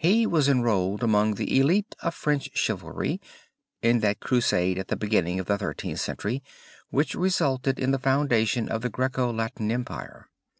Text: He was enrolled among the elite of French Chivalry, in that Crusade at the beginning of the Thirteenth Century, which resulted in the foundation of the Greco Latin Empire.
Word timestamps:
He 0.00 0.26
was 0.26 0.48
enrolled 0.48 1.04
among 1.04 1.34
the 1.36 1.56
elite 1.56 1.94
of 2.02 2.12
French 2.12 2.50
Chivalry, 2.54 3.20
in 3.80 4.00
that 4.00 4.18
Crusade 4.18 4.76
at 4.76 4.88
the 4.88 4.96
beginning 4.96 5.38
of 5.38 5.46
the 5.46 5.56
Thirteenth 5.56 6.00
Century, 6.00 6.42
which 6.90 7.14
resulted 7.14 7.78
in 7.78 7.92
the 7.92 7.98
foundation 8.00 8.68
of 8.68 8.80
the 8.82 8.90
Greco 8.90 9.32
Latin 9.32 9.70
Empire. 9.70 10.30